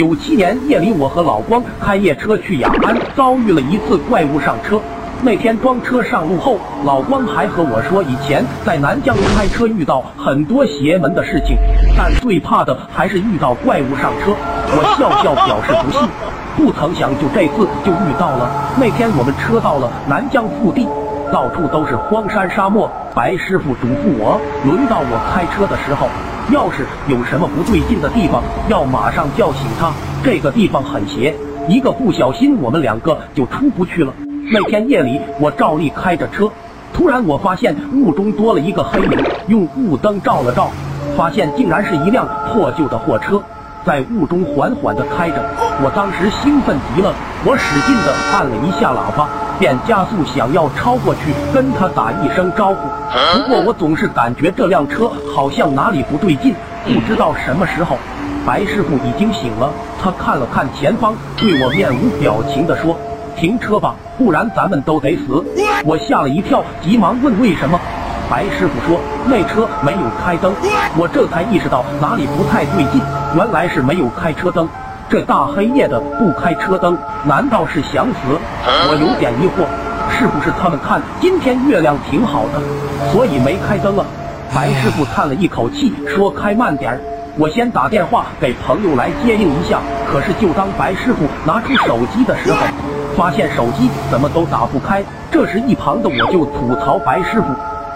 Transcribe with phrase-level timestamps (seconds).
[0.00, 4.80] 九七年夜里，我和老光开夜车去雅安，遭遇了一次怪物上车。
[5.20, 11.54] 那天装车上路后，老光还和我说，以前在南疆开车遇到很多邪门的事情，
[11.98, 14.32] 但最怕的还是遇到怪物上车。
[14.68, 16.08] 我笑笑表示不信，
[16.56, 18.50] 不曾想就这次就遇到了。
[18.80, 20.88] 那天我们车到了南疆腹地，
[21.30, 22.90] 到处都是荒山沙漠。
[23.14, 26.08] 白师傅嘱咐我，轮到我开车的时候。
[26.50, 29.92] 要是有什么不对劲的地方，要马上叫醒他。
[30.22, 31.34] 这个地方很邪，
[31.68, 34.12] 一个不小心，我们两个就出不去了。
[34.52, 36.50] 那天夜里，我照例开着车，
[36.92, 40.70] 突然我发现雾中多了一个黑影，用雾灯照了照，
[41.16, 43.40] 发现竟然是一辆破旧的货车，
[43.84, 45.36] 在雾中缓缓地开着。
[45.82, 47.14] 我当时兴奋极了，
[47.44, 49.28] 我使劲地按了一下喇叭。
[49.60, 52.88] 便加速想要超过去跟他打一声招呼，
[53.34, 56.54] 不过我总是感觉这辆车好像哪里不对劲。
[56.86, 57.98] 不知道什么时候，
[58.46, 59.70] 白师傅已经醒了，
[60.02, 62.96] 他看了看前方，对我面无表情地说
[63.36, 65.44] ：“停车吧，不然咱们都得死。”
[65.84, 67.78] 我吓了一跳，急忙问为什么。
[68.30, 70.54] 白师傅说：“那车没有开灯。”
[70.96, 73.02] 我这才意识到哪里不太对劲，
[73.36, 74.66] 原来是没有开车灯。
[75.10, 78.38] 这大黑夜的不开车灯，难道是想死？
[78.64, 79.66] 我有点疑惑，
[80.08, 84.06] 是不是他们看今天月亮挺好的，所以没开灯啊？
[84.54, 87.00] 白师傅叹了一口气，说：“开慢点儿，
[87.36, 92.58] 我先打电话给朋友来接应一下。”可是就当白师傅拿出手机的时候，
[93.16, 95.02] 发现手机怎么都打不开。
[95.28, 97.48] 这时一旁的我就吐槽白师傅：“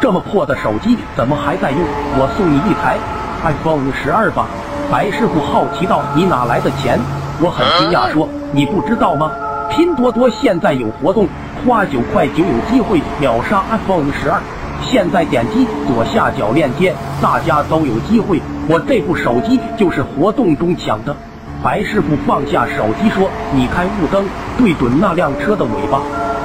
[0.00, 1.80] 这么破的手机怎么还在用？
[2.14, 2.98] 我送你一台
[3.42, 4.46] iPhone 十二吧。”
[4.90, 6.98] 白师傅好奇道：“你哪来的钱？”
[7.40, 9.30] 我很惊讶说：“你不知道吗？
[9.70, 11.28] 拼多多现在有活动，
[11.64, 14.40] 花九块九有机会秒杀 iPhone 十二。
[14.82, 18.42] 现在点击左下角链接，大家都有机会。
[18.68, 21.14] 我这部手机就是活动中抢的。”
[21.62, 24.24] 白师傅放下手机说：“你开雾灯，
[24.58, 26.00] 对准那辆车的尾巴，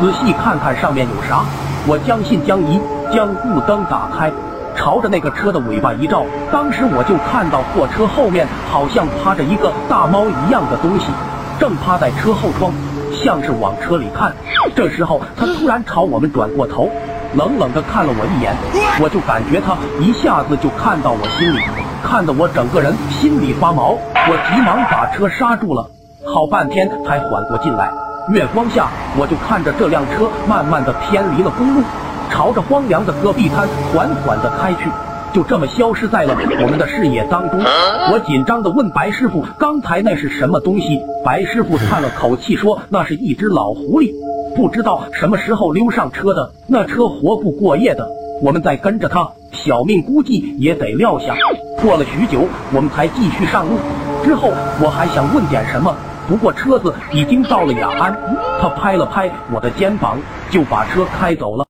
[0.00, 1.44] 仔细看看上面有啥。”
[1.86, 2.80] 我将信将疑，
[3.12, 4.30] 将雾灯打开。
[4.76, 11.06] 朝着那个车的尾巴一照，当时我就看到货车后面好像趴着一个大猫一样的东西，
[11.58, 12.72] 正趴在车后窗，
[13.12, 14.32] 像是往车里看。
[14.74, 16.88] 这时候他突然朝我们转过头，
[17.34, 18.54] 冷冷地看了我一眼，
[19.02, 21.60] 我就感觉他一下子就看到我心里，
[22.02, 23.98] 看得我整个人心里发毛。
[24.14, 25.86] 我急忙把车刹住了，
[26.24, 27.90] 好半天才缓过劲来。
[28.32, 28.86] 月光下，
[29.18, 31.82] 我就看着这辆车慢慢的偏离了公路。
[32.40, 34.88] 朝着荒凉的戈壁滩缓缓地开去，
[35.30, 37.60] 就这么消失在了我们的视野当中。
[37.60, 44.14] 我紧张地问白师傅：“刚才那是什么东西？”白师傅叹了口气说：“那是一只老狐狸，
[44.56, 46.50] 不知道什么时候溜上车的。
[46.66, 48.08] 那车活不过夜的，
[48.40, 51.36] 我们再跟着他，小命估计也得撂下。”
[51.84, 53.72] 过了许久，我们才继续上路。
[54.24, 54.50] 之后
[54.82, 55.94] 我还想问点什么，
[56.26, 58.18] 不过车子已经到了雅安。
[58.62, 60.16] 他拍了拍我的肩膀，
[60.48, 61.66] 就把车开走了。